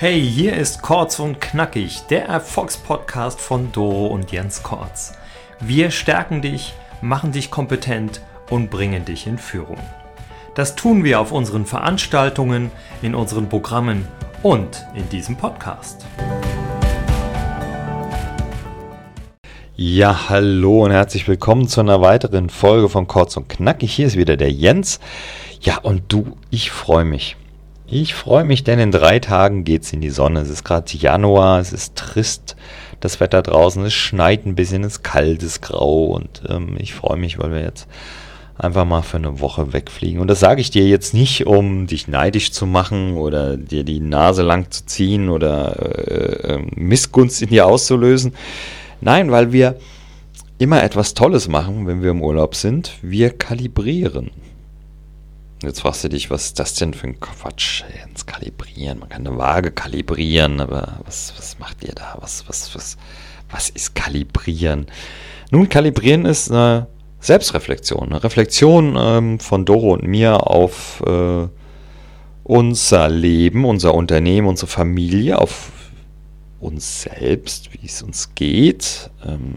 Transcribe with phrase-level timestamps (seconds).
[0.00, 5.14] Hey, hier ist Kurz und Knackig, der Erfolgspodcast von Doro und Jens Kortz.
[5.58, 9.80] Wir stärken dich, machen dich kompetent und bringen dich in Führung.
[10.54, 12.70] Das tun wir auf unseren Veranstaltungen,
[13.02, 14.06] in unseren Programmen
[14.44, 16.06] und in diesem Podcast.
[19.74, 23.94] Ja, hallo und herzlich willkommen zu einer weiteren Folge von Kurz und Knackig.
[23.94, 25.00] Hier ist wieder der Jens.
[25.60, 27.36] Ja, und du, ich freue mich.
[27.90, 30.40] Ich freue mich, denn in drei Tagen geht's in die Sonne.
[30.40, 32.54] Es ist gerade Januar, es ist trist,
[33.00, 36.76] das Wetter draußen, es schneit ein bisschen, es ist kalt, es ist grau und ähm,
[36.78, 37.88] ich freue mich, weil wir jetzt
[38.58, 40.20] einfach mal für eine Woche wegfliegen.
[40.20, 44.00] Und das sage ich dir jetzt nicht, um dich neidisch zu machen oder dir die
[44.00, 48.34] Nase lang zu ziehen oder äh, äh, Missgunst in dir auszulösen.
[49.00, 49.76] Nein, weil wir
[50.58, 52.92] immer etwas Tolles machen, wenn wir im Urlaub sind.
[53.00, 54.30] Wir kalibrieren.
[55.62, 57.82] Jetzt fragst du dich, was ist das denn für ein Quatsch?
[58.08, 59.00] Ins Kalibrieren.
[59.00, 62.16] Man kann eine Waage kalibrieren, aber was, was macht ihr da?
[62.20, 62.96] Was, was, was,
[63.50, 64.86] was ist Kalibrieren?
[65.50, 66.86] Nun, Kalibrieren ist eine
[67.18, 68.10] Selbstreflexion.
[68.10, 71.48] Eine Reflexion ähm, von Doro und mir auf äh,
[72.44, 75.72] unser Leben, unser Unternehmen, unsere Familie, auf
[76.60, 79.56] uns selbst, wie es uns geht, ähm,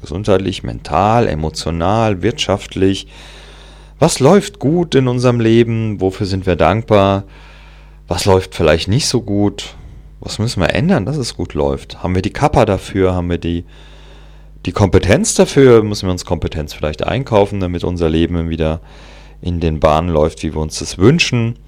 [0.00, 3.06] gesundheitlich, mental, emotional, wirtschaftlich
[3.98, 6.00] was läuft gut in unserem Leben?
[6.00, 7.24] Wofür sind wir dankbar?
[8.08, 9.74] Was läuft vielleicht nicht so gut?
[10.20, 12.02] Was müssen wir ändern, dass es gut läuft?
[12.02, 13.14] Haben wir die Kappa dafür?
[13.14, 13.64] Haben wir die,
[14.66, 15.82] die Kompetenz dafür?
[15.82, 18.80] Müssen wir uns Kompetenz vielleicht einkaufen, damit unser Leben wieder
[19.40, 21.58] in den Bahnen läuft, wie wir uns das wünschen?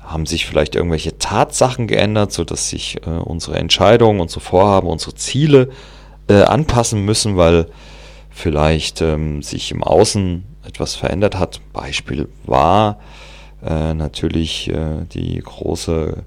[0.00, 5.70] Haben sich vielleicht irgendwelche Tatsachen geändert, sodass sich äh, unsere Entscheidungen, unsere Vorhaben, unsere Ziele
[6.28, 7.66] äh, anpassen müssen, weil
[8.30, 11.60] vielleicht ähm, sich im Außen etwas verändert hat.
[11.72, 12.98] Beispiel war
[13.64, 16.24] äh, natürlich äh, die große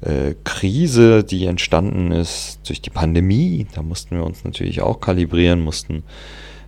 [0.00, 3.66] äh, Krise, die entstanden ist durch die Pandemie.
[3.74, 6.04] Da mussten wir uns natürlich auch kalibrieren, mussten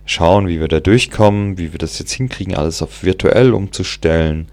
[0.05, 4.47] schauen, wie wir da durchkommen, wie wir das jetzt hinkriegen, alles auf virtuell umzustellen.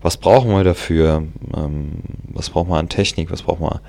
[0.00, 1.24] Was brauchen wir dafür?
[1.56, 1.90] Ähm,
[2.24, 3.30] was brauchen wir an Technik?
[3.30, 3.80] Was brauchen wir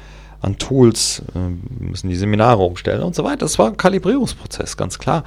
[0.42, 1.22] an Tools?
[1.36, 3.40] Ähm, müssen die Seminare umstellen und so weiter.
[3.40, 5.24] Das war ein Kalibrierungsprozess, ganz klar.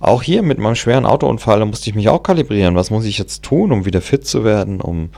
[0.00, 2.76] Auch hier mit meinem schweren Autounfall, da musste ich mich auch kalibrieren.
[2.76, 5.10] Was muss ich jetzt tun, um wieder fit zu werden, um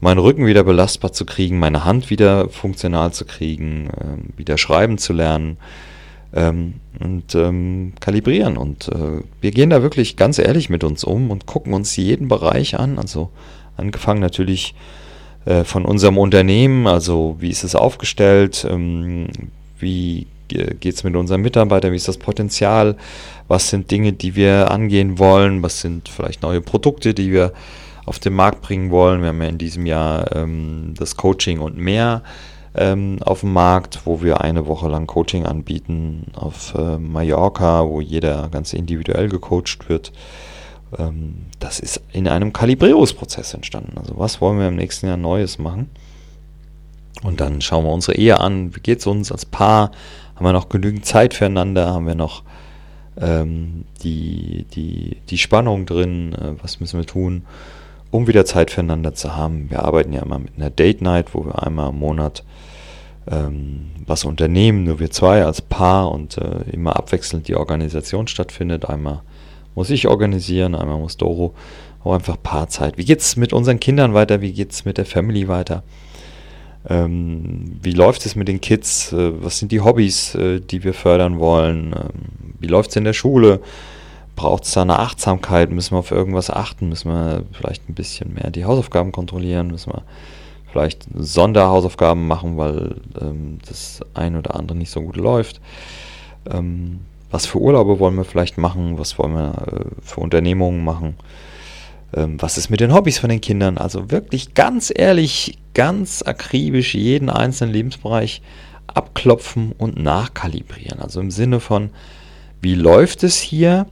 [0.00, 4.98] meinen Rücken wieder belastbar zu kriegen, meine Hand wieder funktional zu kriegen, äh, wieder schreiben
[4.98, 5.58] zu lernen
[6.32, 8.56] ähm, und ähm, kalibrieren.
[8.56, 12.28] Und äh, wir gehen da wirklich ganz ehrlich mit uns um und gucken uns jeden
[12.28, 12.98] Bereich an.
[12.98, 13.30] Also
[13.76, 14.74] angefangen natürlich
[15.44, 19.28] äh, von unserem Unternehmen, also wie ist es aufgestellt, ähm,
[19.78, 22.96] wie geht es mit unseren Mitarbeitern, wie ist das Potenzial,
[23.48, 27.52] was sind Dinge, die wir angehen wollen, was sind vielleicht neue Produkte, die wir
[28.06, 29.22] auf den Markt bringen wollen.
[29.22, 32.22] Wir haben ja in diesem Jahr ähm, das Coaching und mehr
[32.74, 38.00] ähm, auf dem Markt, wo wir eine Woche lang Coaching anbieten auf äh, Mallorca, wo
[38.00, 40.12] jeder ganz individuell gecoacht wird.
[40.98, 43.98] Ähm, das ist in einem Kalibrierungsprozess entstanden.
[43.98, 45.90] Also was wollen wir im nächsten Jahr Neues machen?
[47.22, 48.74] Und dann schauen wir unsere Ehe an.
[48.74, 49.90] Wie geht es uns als Paar?
[50.34, 51.92] Haben wir noch genügend Zeit füreinander?
[51.92, 52.42] Haben wir noch
[53.20, 56.34] ähm, die, die, die Spannung drin?
[56.34, 57.42] Äh, was müssen wir tun,
[58.10, 59.70] um wieder Zeit füreinander zu haben?
[59.70, 62.42] Wir arbeiten ja immer mit einer Date Night, wo wir einmal im Monat
[63.30, 68.88] ähm, was unternehmen, nur wir zwei als Paar und äh, immer abwechselnd die Organisation stattfindet.
[68.88, 69.22] Einmal
[69.74, 71.54] muss ich organisieren, einmal muss Doro,
[72.02, 72.96] auch einfach Paarzeit.
[72.96, 74.40] Wie geht es mit unseren Kindern weiter?
[74.40, 75.82] Wie geht es mit der Family weiter?
[76.88, 79.12] Ähm, wie läuft es mit den Kids?
[79.12, 81.94] Äh, was sind die Hobbys, äh, die wir fördern wollen?
[81.94, 83.60] Ähm, wie läuft es in der Schule?
[84.36, 85.70] Braucht es da eine Achtsamkeit?
[85.70, 86.88] Müssen wir auf irgendwas achten?
[86.88, 89.68] Müssen wir vielleicht ein bisschen mehr die Hausaufgaben kontrollieren?
[89.68, 90.02] Müssen wir
[90.70, 95.60] vielleicht Sonderhausaufgaben machen, weil ähm, das ein oder andere nicht so gut läuft?
[96.50, 98.98] Ähm, was für Urlaube wollen wir vielleicht machen?
[98.98, 101.16] Was wollen wir äh, für Unternehmungen machen?
[102.14, 103.78] Ähm, was ist mit den Hobbys von den Kindern?
[103.78, 108.42] Also wirklich ganz ehrlich, ganz akribisch jeden einzelnen Lebensbereich
[108.86, 111.00] abklopfen und nachkalibrieren.
[111.00, 111.90] Also im Sinne von,
[112.60, 113.86] wie läuft es hier?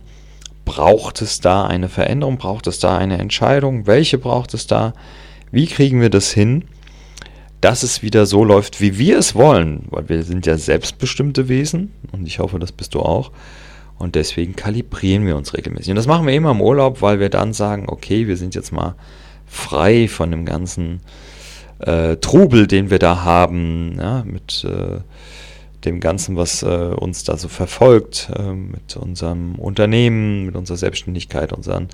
[0.64, 2.36] Braucht es da eine Veränderung?
[2.36, 3.86] Braucht es da eine Entscheidung?
[3.86, 4.92] Welche braucht es da?
[5.50, 6.64] Wie kriegen wir das hin,
[7.60, 9.84] dass es wieder so läuft, wie wir es wollen?
[9.90, 13.30] Weil wir sind ja selbstbestimmte Wesen und ich hoffe, das bist du auch.
[13.98, 15.90] Und deswegen kalibrieren wir uns regelmäßig.
[15.90, 18.72] Und das machen wir immer im Urlaub, weil wir dann sagen, okay, wir sind jetzt
[18.72, 18.94] mal
[19.46, 21.00] frei von dem ganzen
[21.80, 25.00] äh, Trubel, den wir da haben, ja, mit äh,
[25.84, 31.52] dem Ganzen, was äh, uns da so verfolgt, äh, mit unserem Unternehmen, mit unserer Selbstständigkeit,
[31.52, 31.88] unseren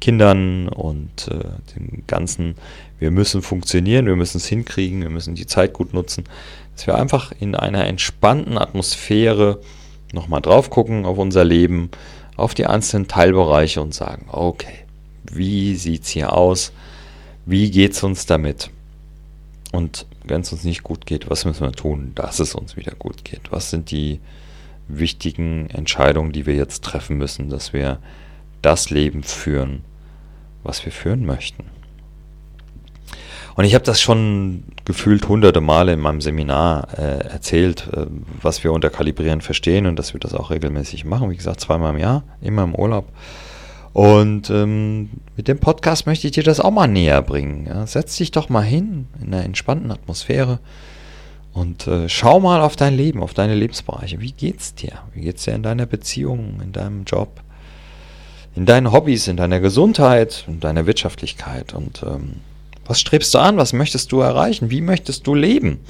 [0.00, 2.56] Kindern und äh, dem ganzen,
[2.98, 6.24] wir müssen funktionieren, wir müssen es hinkriegen, wir müssen die Zeit gut nutzen,
[6.74, 9.60] dass wir einfach in einer entspannten Atmosphäre
[10.12, 11.90] nochmal drauf gucken auf unser Leben,
[12.36, 14.84] auf die einzelnen Teilbereiche und sagen, okay,
[15.32, 16.72] wie sieht es hier aus?
[17.44, 18.70] Wie geht es uns damit?
[19.72, 22.92] Und wenn es uns nicht gut geht, was müssen wir tun, dass es uns wieder
[22.98, 23.52] gut geht?
[23.52, 24.20] Was sind die
[24.88, 27.98] wichtigen Entscheidungen, die wir jetzt treffen müssen, dass wir
[28.62, 29.84] das Leben führen,
[30.62, 31.64] was wir führen möchten?
[33.56, 38.04] Und ich habe das schon gefühlt hunderte Male in meinem Seminar äh, erzählt, äh,
[38.42, 41.30] was wir unter Kalibrieren verstehen und dass wir das auch regelmäßig machen.
[41.30, 43.08] Wie gesagt, zweimal im Jahr, immer im Urlaub.
[43.94, 45.08] Und ähm,
[45.38, 47.66] mit dem Podcast möchte ich dir das auch mal näher bringen.
[47.66, 47.86] Ja?
[47.86, 50.58] Setz dich doch mal hin in einer entspannten Atmosphäre
[51.54, 54.20] und äh, schau mal auf dein Leben, auf deine Lebensbereiche.
[54.20, 54.98] Wie geht's dir?
[55.14, 57.40] Wie geht's dir in deiner Beziehung, in deinem Job,
[58.54, 61.72] in deinen Hobbys, in deiner Gesundheit, in deiner Wirtschaftlichkeit?
[61.72, 62.40] Und ähm,
[62.86, 63.56] was strebst du an?
[63.56, 64.70] Was möchtest du erreichen?
[64.70, 65.80] Wie möchtest du leben?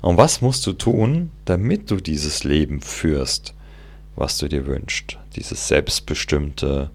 [0.00, 3.54] Und was musst du tun, damit du dieses Leben führst,
[4.16, 5.18] was du dir wünschst?
[5.36, 6.90] Dieses selbstbestimmte,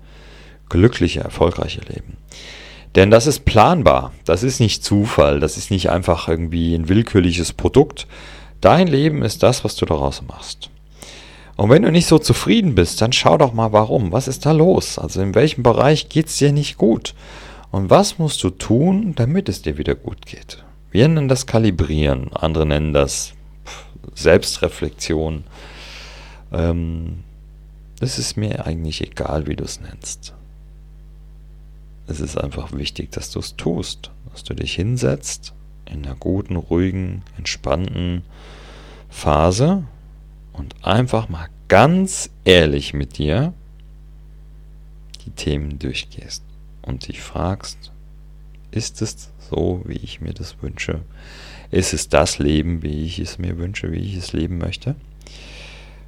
[0.70, 2.18] glückliche, erfolgreiche Leben.
[2.96, 7.54] Denn das ist planbar, das ist nicht Zufall, das ist nicht einfach irgendwie ein willkürliches
[7.54, 8.08] Produkt.
[8.60, 10.70] Dein Leben ist das, was du daraus machst.
[11.56, 14.12] Und wenn du nicht so zufrieden bist, dann schau doch mal warum.
[14.12, 15.00] Was ist da los?
[15.00, 17.14] Also in welchem Bereich geht es dir nicht gut?
[17.72, 20.64] Und was musst du tun, damit es dir wieder gut geht?
[20.92, 23.34] Wir nennen das Kalibrieren, andere nennen das
[24.16, 25.44] Selbstreflexion.
[26.52, 27.24] Ähm,
[28.00, 30.34] es ist mir eigentlich egal, wie du es nennst
[32.08, 35.54] es ist einfach wichtig, dass du es tust, dass du dich hinsetzt
[35.86, 38.24] in einer guten, ruhigen, entspannten
[39.10, 39.84] Phase
[40.54, 43.54] und einfach mal ganz ehrlich mit dir
[45.26, 46.44] die Themen durchgehst
[46.88, 47.92] und dich fragst,
[48.72, 51.02] ist es so, wie ich mir das wünsche?
[51.72, 54.96] Ist es das Leben, wie ich es mir wünsche, wie ich es leben möchte?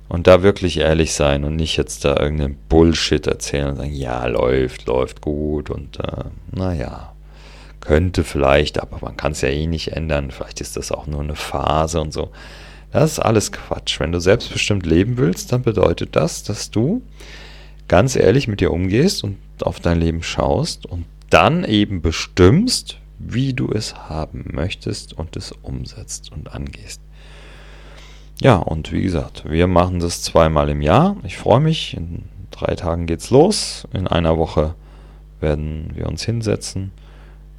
[0.08, 4.26] Und da wirklich ehrlich sein und nicht jetzt da irgendeinen Bullshit erzählen und sagen, ja,
[4.26, 7.14] läuft, läuft gut und äh, naja,
[7.80, 10.32] könnte vielleicht, aber man kann es ja eh nicht ändern.
[10.32, 12.32] Vielleicht ist das auch nur eine Phase und so.
[12.92, 14.00] Das ist alles Quatsch.
[14.00, 17.04] Wenn du selbstbestimmt leben willst, dann bedeutet das, dass du
[17.90, 23.54] ganz ehrlich mit dir umgehst und auf dein Leben schaust und dann eben bestimmst, wie
[23.54, 27.02] du es haben möchtest und es umsetzt und angehst.
[28.42, 31.18] Ja, und wie gesagt, wir machen das zweimal im Jahr.
[31.24, 31.98] Ich freue mich.
[31.98, 33.86] In drei Tagen geht's los.
[33.92, 34.76] In einer Woche
[35.42, 36.92] werden wir uns hinsetzen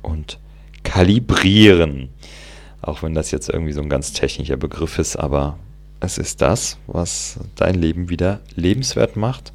[0.01, 0.39] und
[0.85, 2.09] kalibrieren.
[2.81, 5.59] Auch wenn das jetzt irgendwie so ein ganz technischer Begriff ist, aber
[5.99, 9.53] es ist das, was dein Leben wieder lebenswert macht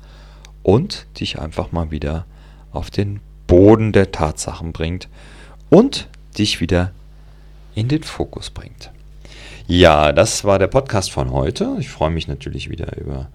[0.66, 2.26] und dich einfach mal wieder
[2.72, 5.08] auf den Boden der Tatsachen bringt
[5.70, 6.08] und
[6.40, 6.92] dich wieder
[7.76, 8.90] in den Fokus bringt.
[9.68, 11.76] Ja, das war der Podcast von heute.
[11.80, 13.30] Ich freue mich natürlich wieder über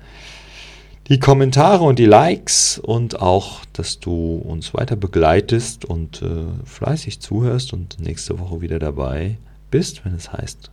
[1.07, 7.21] die Kommentare und die Likes und auch, dass du uns weiter begleitest und äh, fleißig
[7.21, 9.39] zuhörst und nächste Woche wieder dabei
[9.71, 10.73] bist, wenn es heißt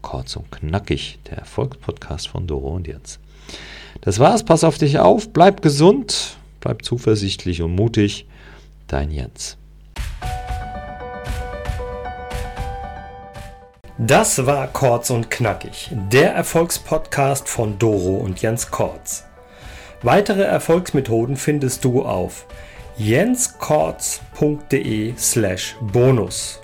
[0.00, 3.18] Kurz und Knackig, der Erfolgspodcast von Doro und Jens.
[4.00, 8.26] Das war's, pass auf dich auf, bleib gesund, bleib zuversichtlich und mutig.
[8.86, 9.56] Dein Jens.
[13.96, 19.22] Das war Kurz und Knackig, der Erfolgspodcast von Doro und Jens Kortz.
[20.02, 22.46] Weitere Erfolgsmethoden findest du auf
[22.96, 26.60] jenskortz.de slash bonus.